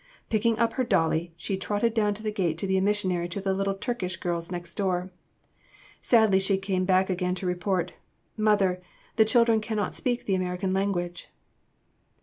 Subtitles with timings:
[0.31, 3.39] Picking up her dolly, she trotted down to the gate to be a missionary to
[3.39, 5.11] the little Turkish girls next door.
[6.01, 7.91] Sadly she came back again to report,
[8.35, 8.81] "Mother,
[9.17, 11.29] the children cannot speak the American language."